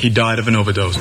[0.00, 0.96] He died of an overdose.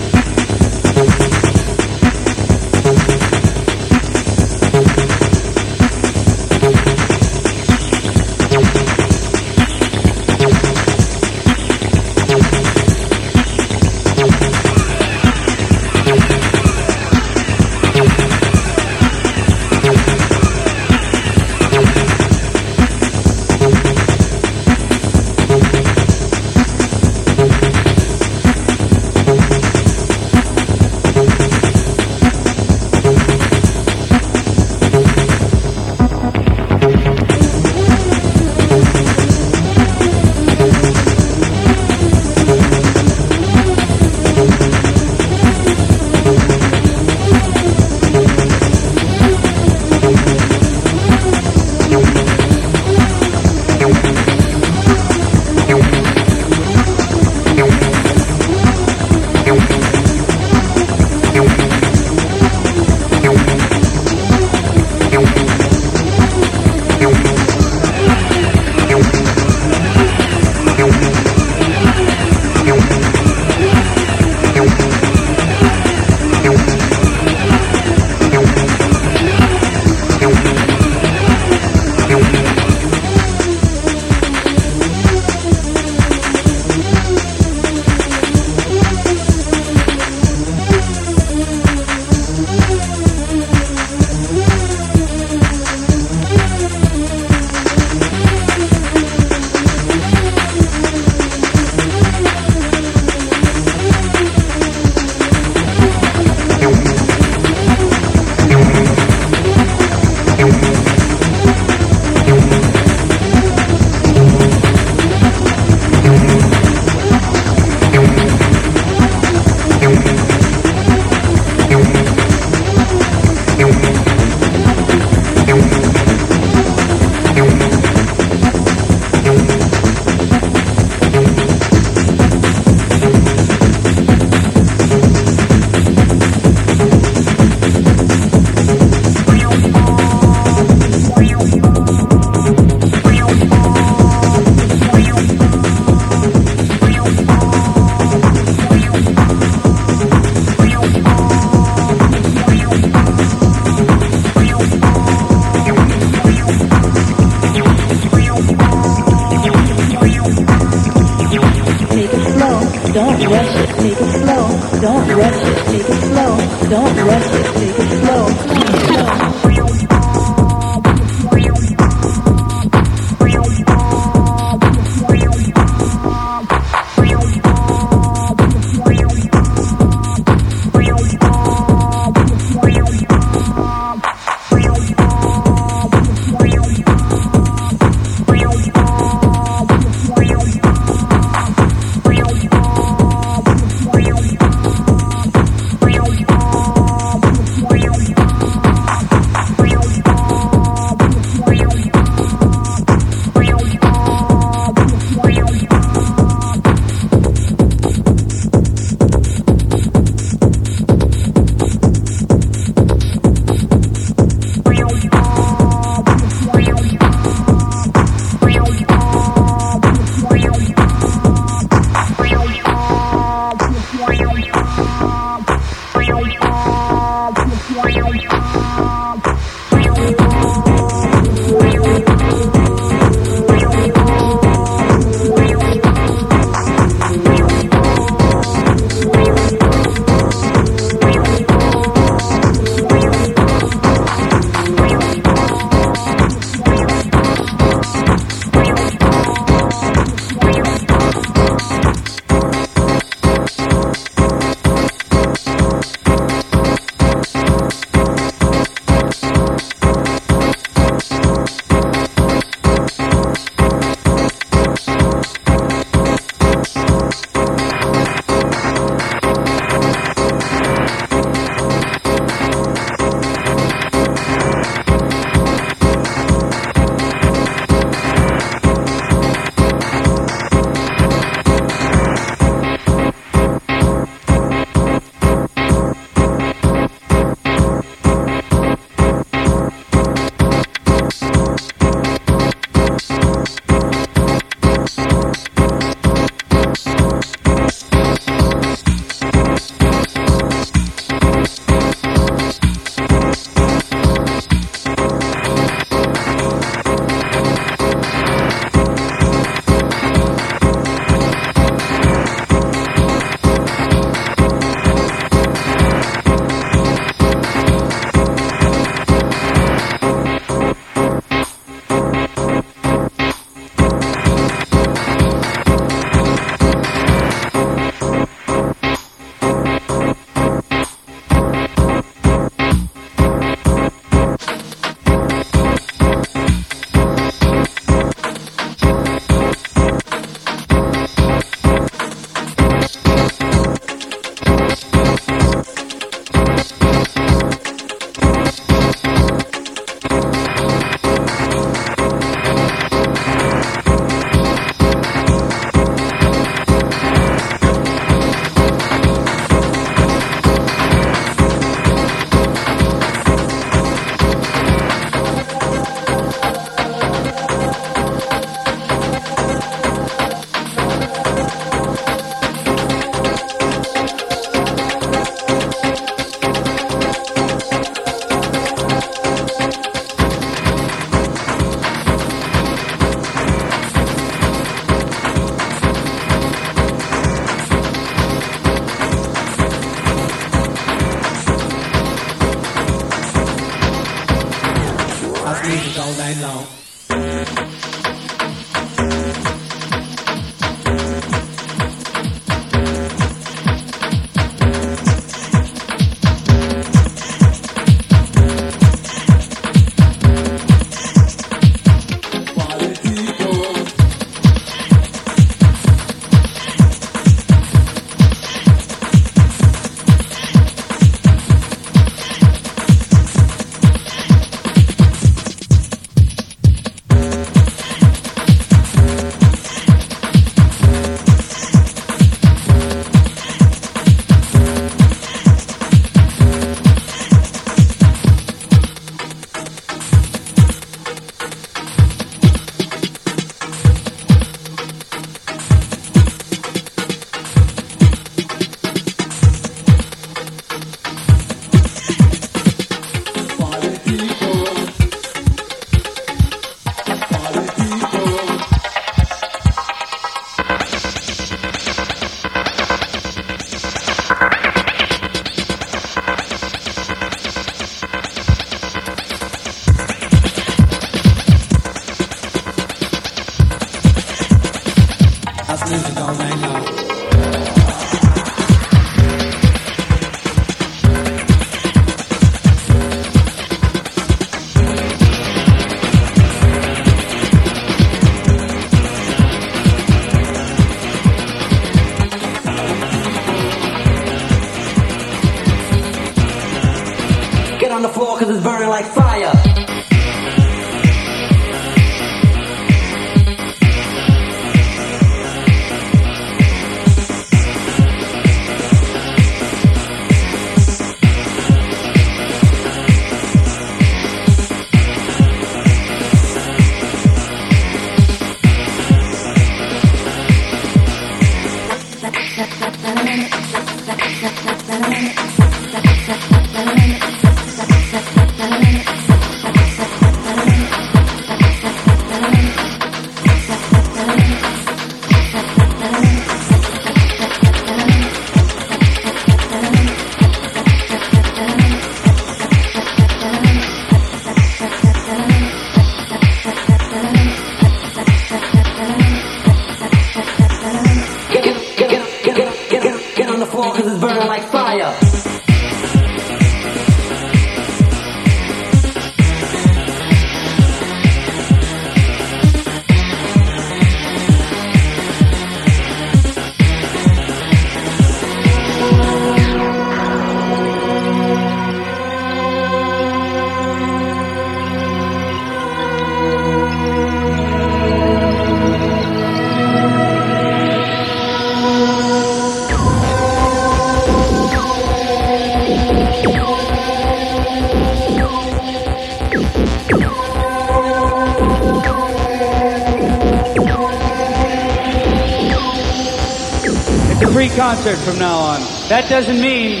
[597.60, 598.80] Free concert from now on.
[599.10, 600.00] That doesn't mean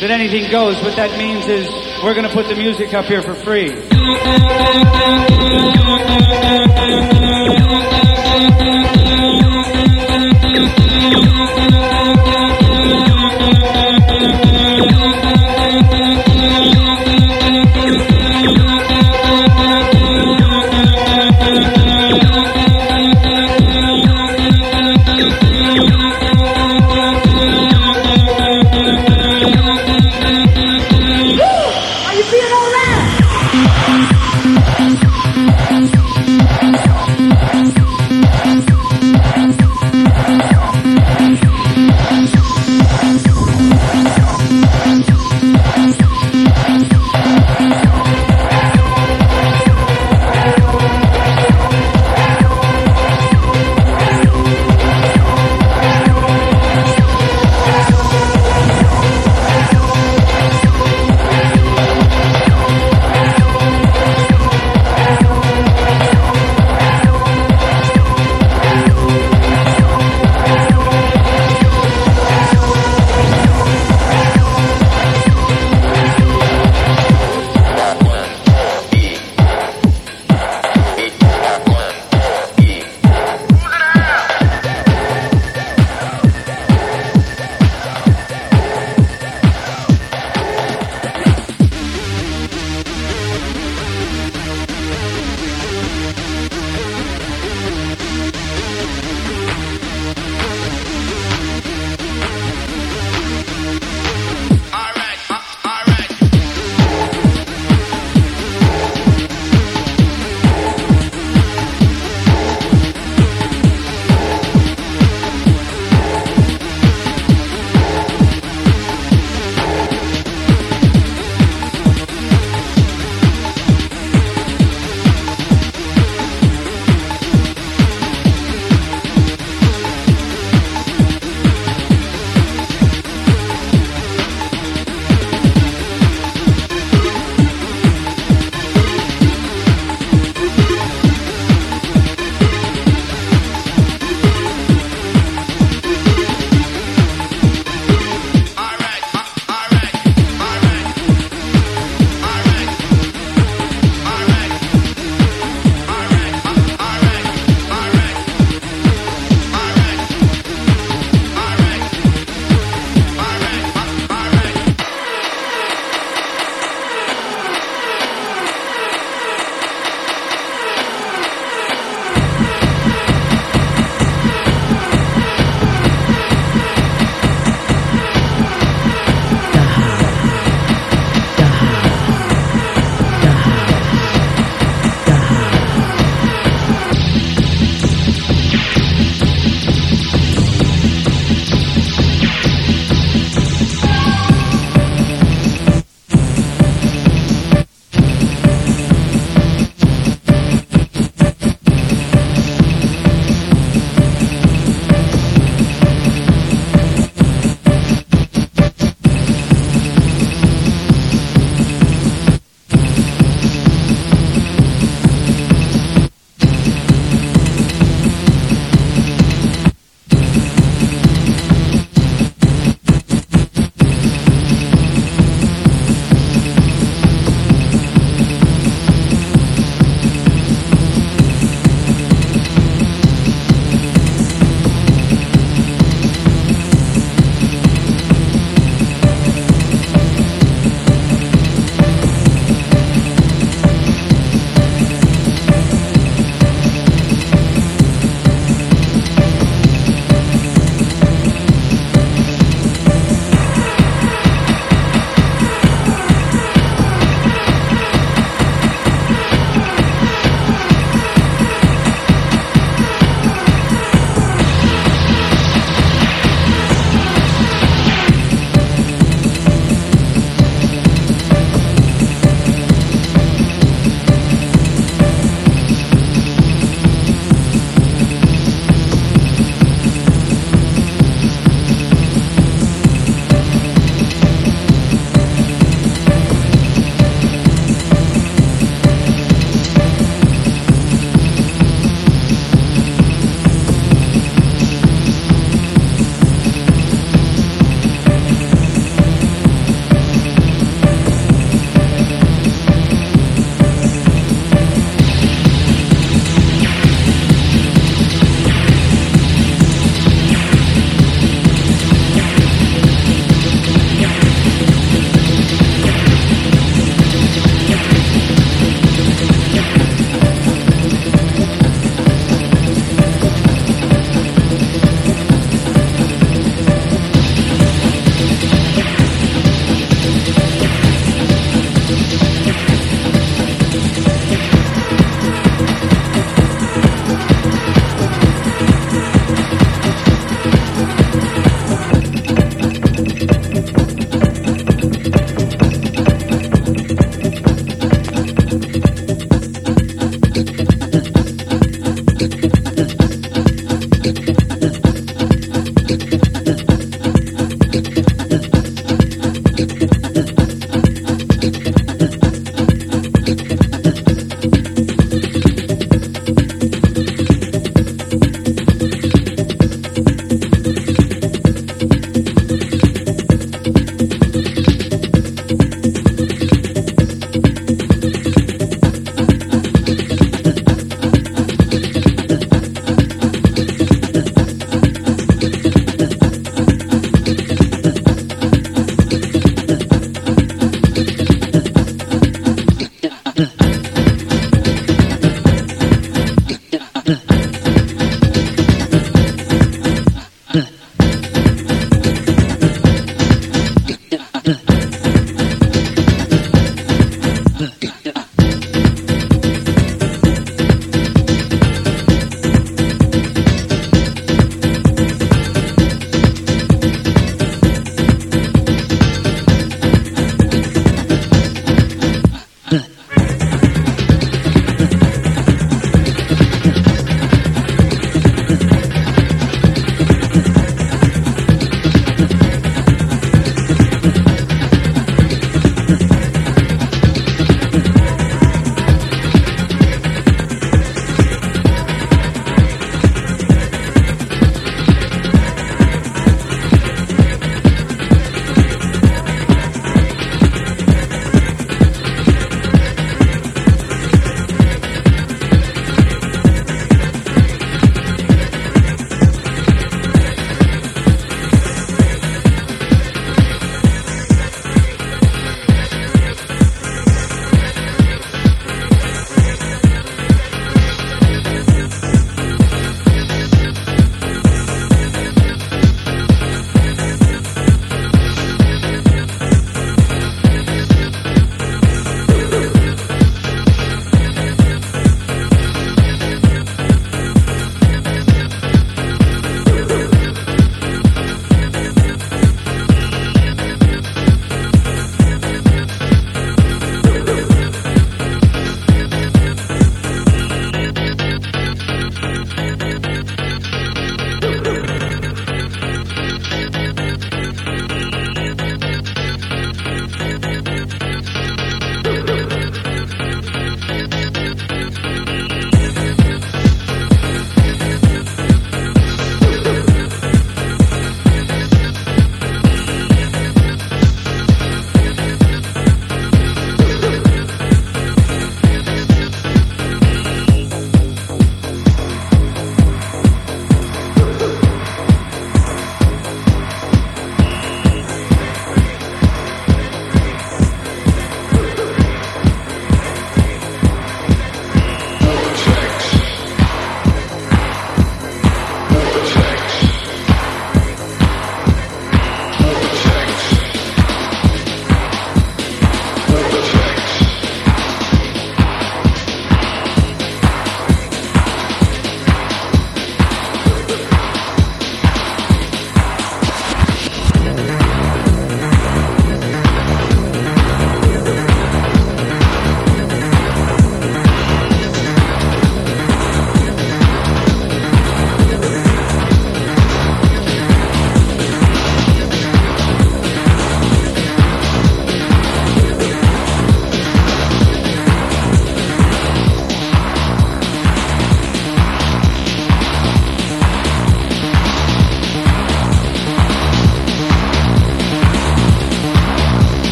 [0.00, 0.74] that anything goes.
[0.82, 1.68] What that means is
[2.02, 3.70] we're going to put the music up here for free.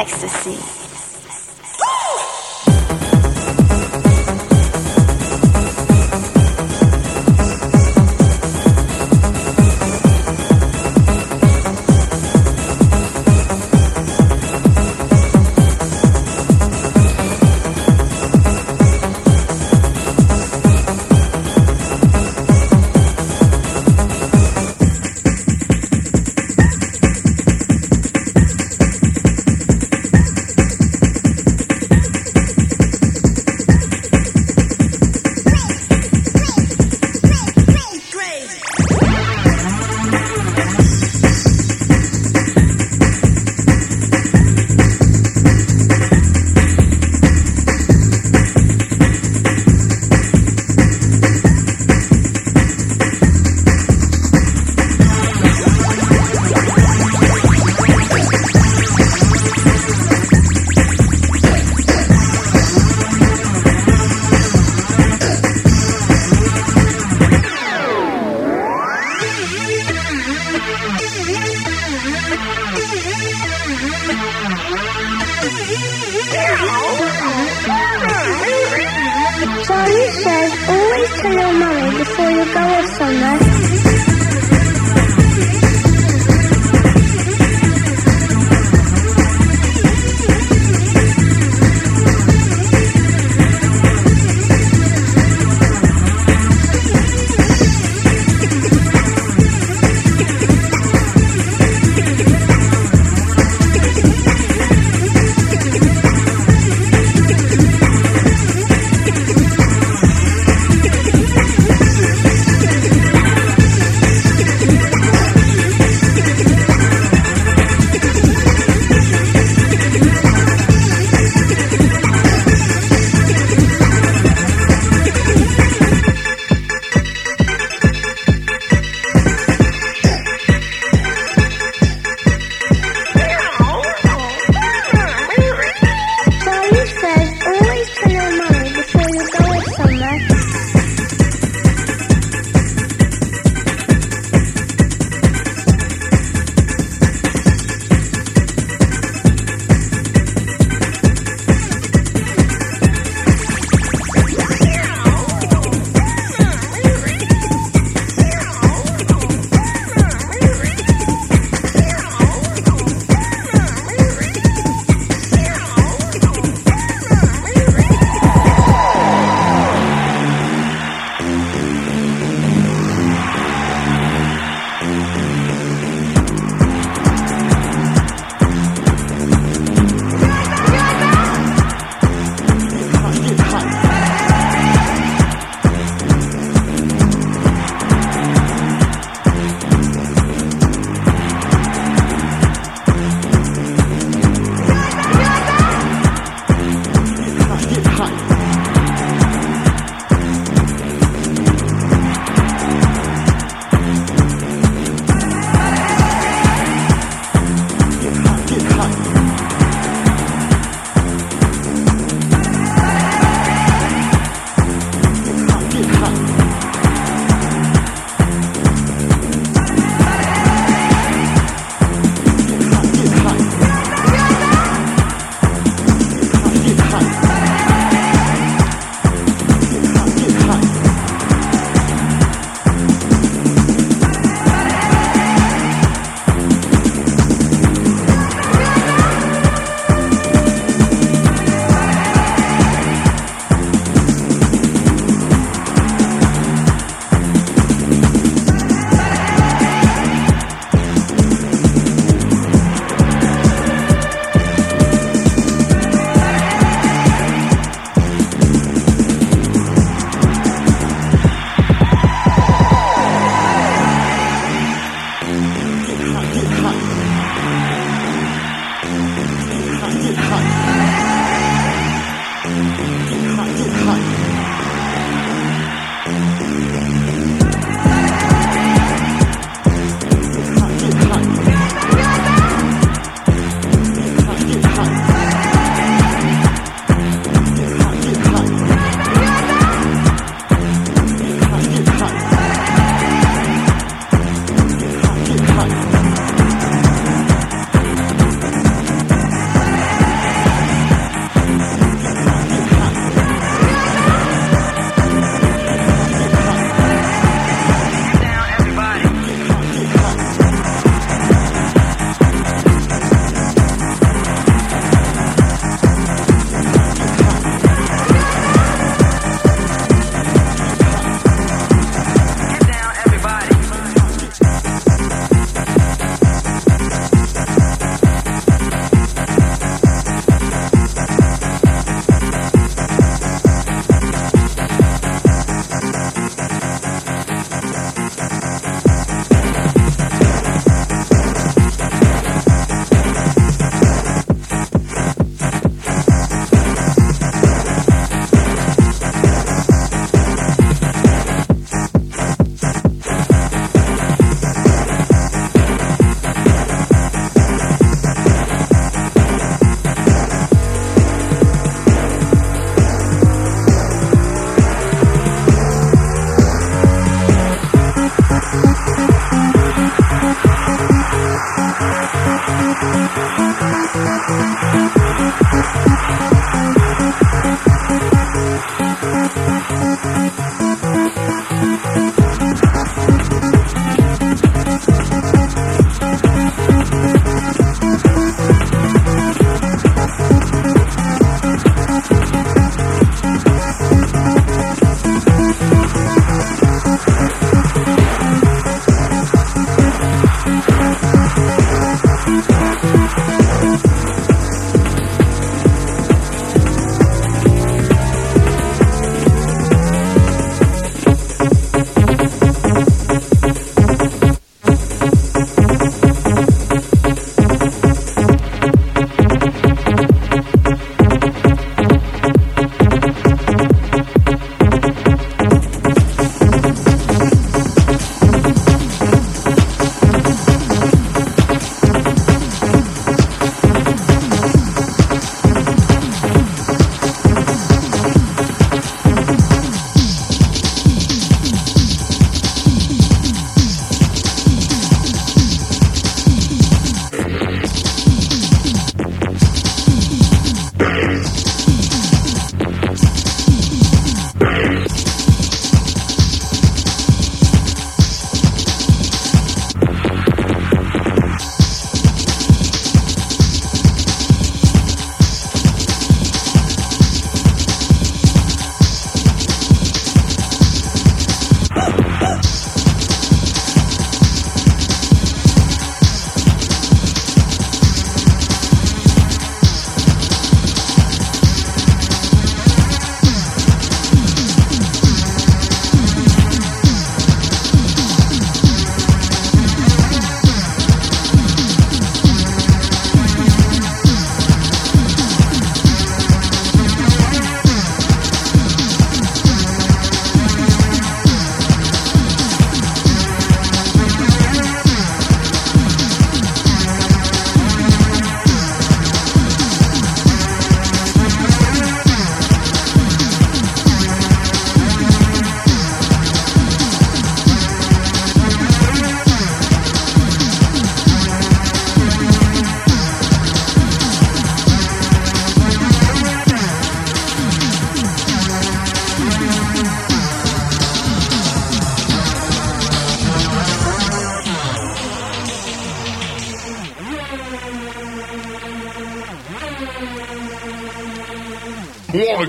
[0.00, 0.79] ecstasy.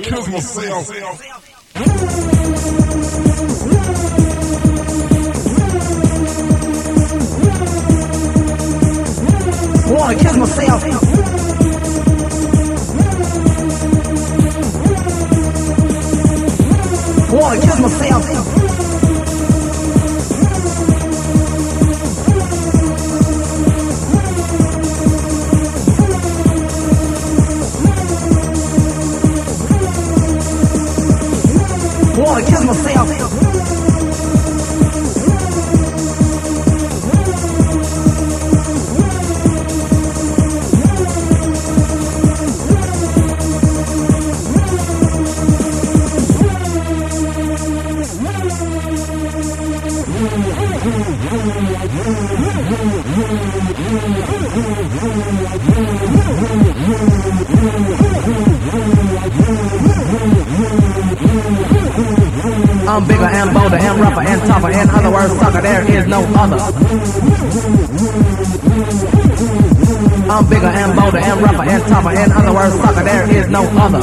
[0.01, 0.89] Wanna kiss myself.
[9.91, 10.83] Wanna kiss myself.
[17.31, 18.50] Wanna kiss myself.
[32.73, 33.10] Myself.
[62.91, 64.69] I'm bigger and bolder and rougher and tougher.
[64.69, 66.57] In other words, sucker, there is no other.
[70.29, 72.11] I'm bigger and bolder and rougher and tougher.
[72.11, 74.01] In other words, sucker, there is no other.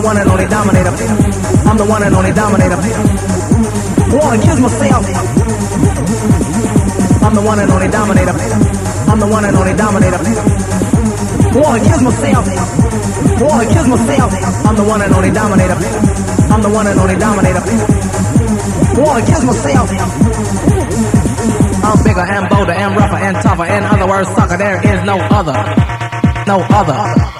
[0.00, 0.94] The one and only dominator.
[1.68, 2.80] I'm the one and only dominator.
[4.16, 5.04] Wanna kiss myself.
[7.20, 8.32] I'm the one and only dominator.
[9.10, 10.20] I'm the one and only dominator.
[11.52, 12.44] Wanna kiss myself.
[13.44, 14.30] Wanna kiss myself.
[14.64, 15.76] I'm the one and only dominator.
[16.48, 17.62] I'm the one and only dominator.
[18.96, 19.88] Wanna kiss myself.
[21.84, 23.66] I'm bigger and bolder and rougher and tougher.
[23.66, 25.56] In other words, sucker, there is no other.
[26.46, 27.39] No other.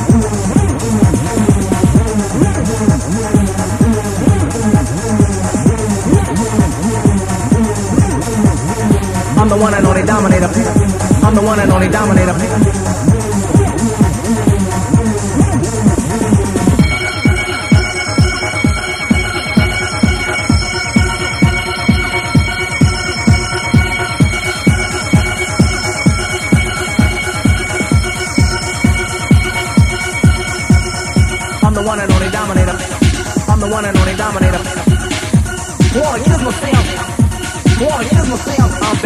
[9.51, 10.47] The one and only dominator.
[11.25, 12.31] I'm the one and only dominator.
[31.61, 32.77] I'm the one and only dominator.
[33.49, 34.61] I'm the one and only dominator.
[35.99, 37.81] Wanna kiss myself.
[37.81, 38.60] Wanna kiss myself.
[38.60, 38.60] I'm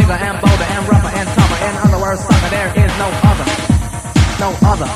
[0.06, 1.88] bigger and bolder and rougher and tougher.
[1.88, 3.46] Other words, sucker, there is no other.
[4.40, 4.90] No other.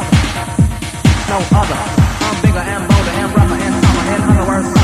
[1.34, 1.80] No other.
[2.26, 4.04] I'm bigger and bolder and rougher and tougher.
[4.30, 4.79] Other words, sucker,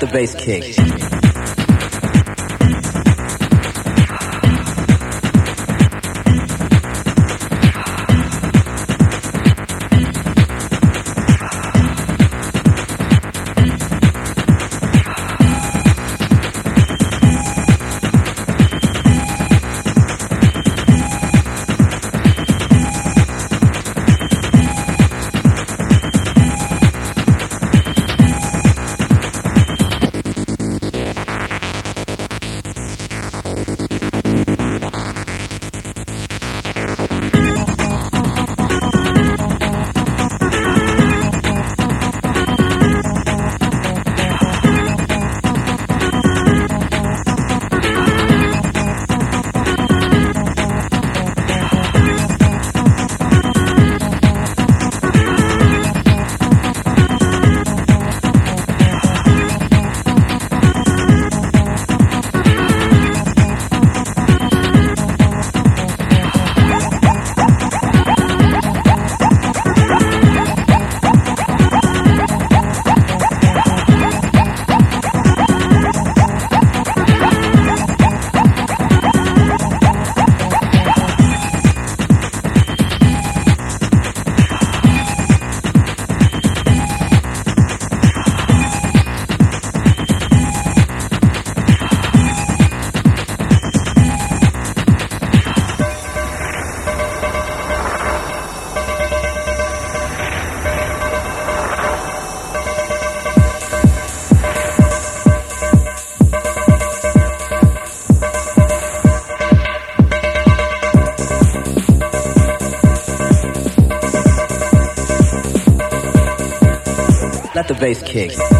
[0.00, 1.09] the bass kick.
[117.80, 118.59] Bass kick.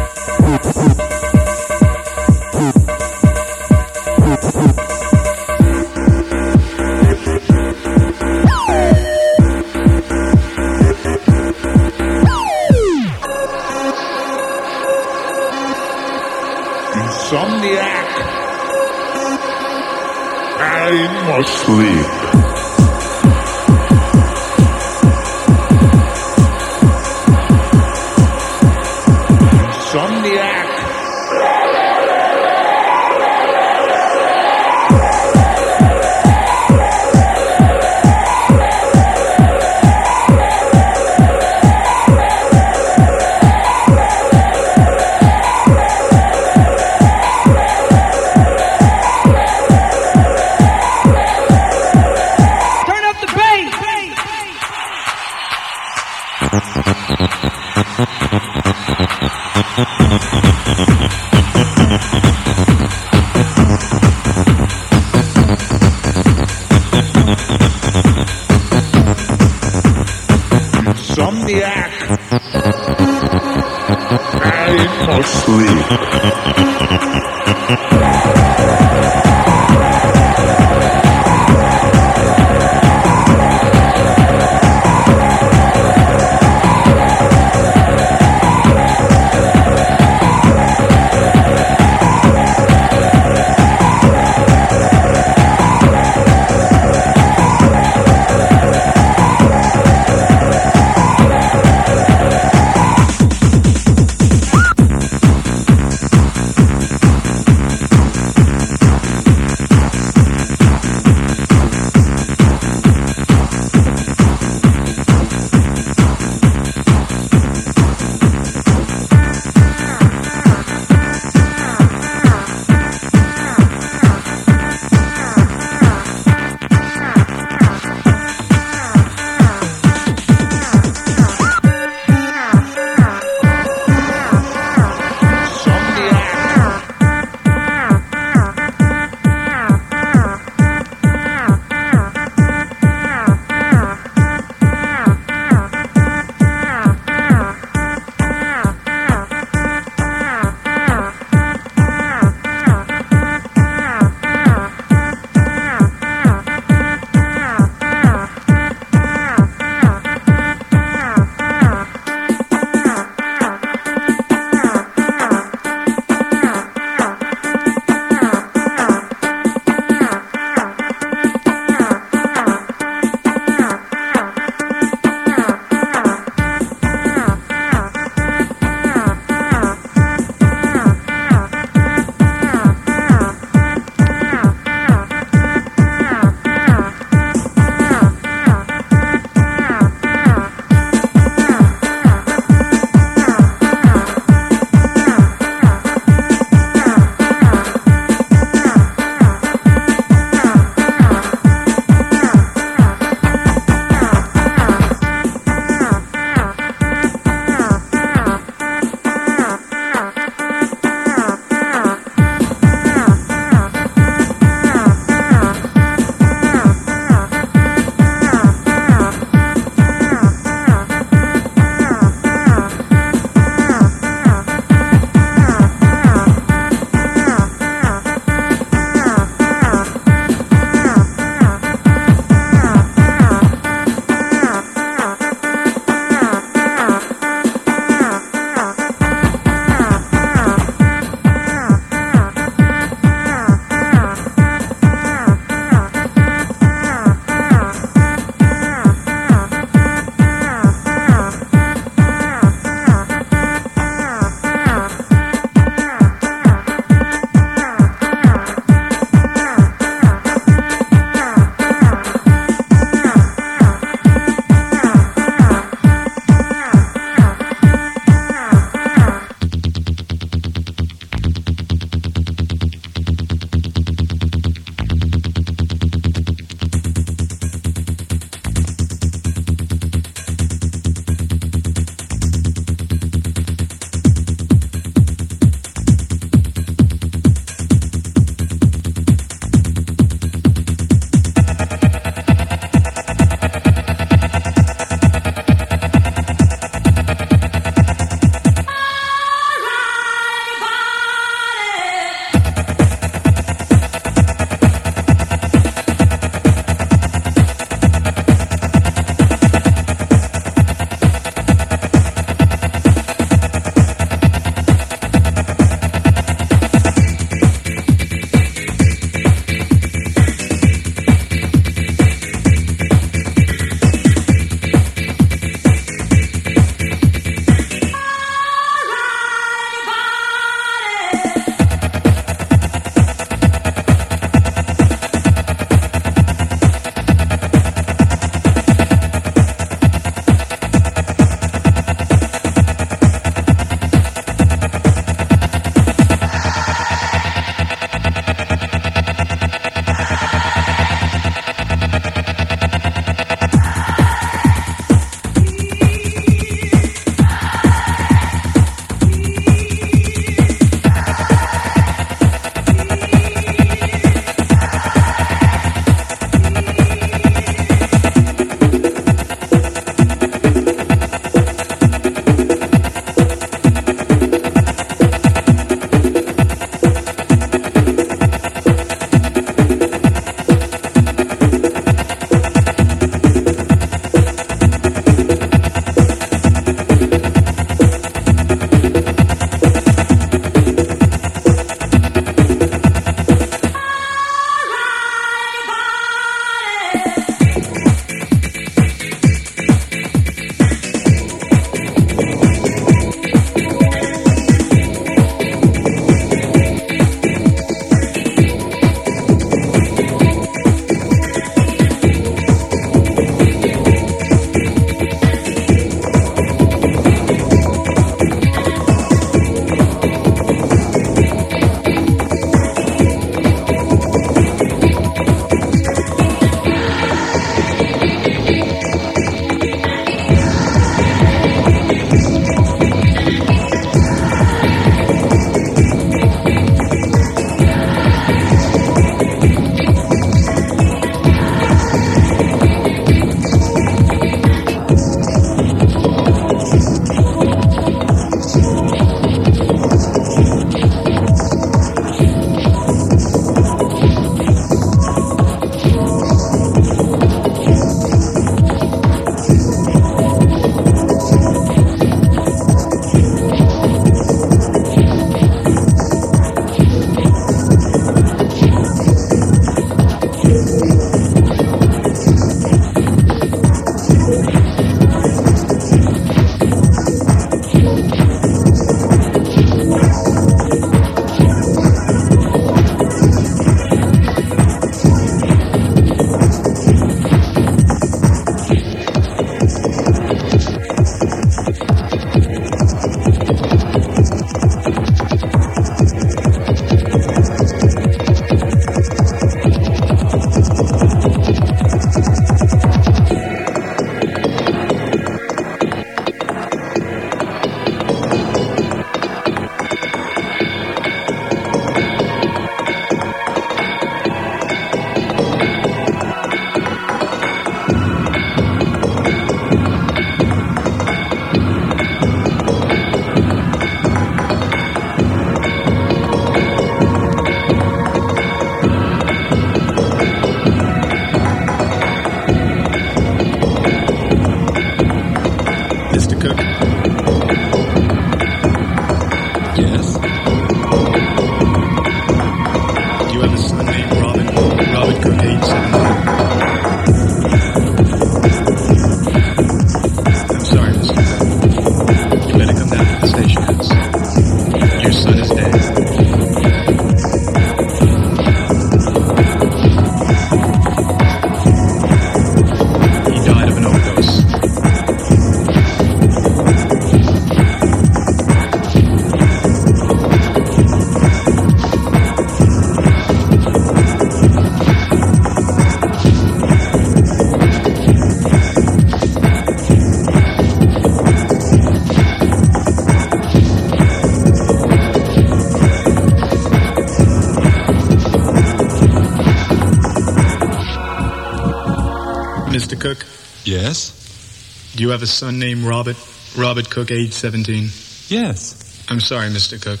[593.06, 593.24] Cook,
[593.64, 594.92] Yes?
[594.96, 596.16] do you have a son named Robert?
[596.58, 597.84] Robert Cook, age 17.
[598.26, 599.04] Yes.
[599.08, 599.80] I'm sorry, Mr.
[599.80, 600.00] Cook.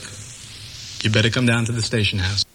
[1.04, 2.45] You better come down to the station house.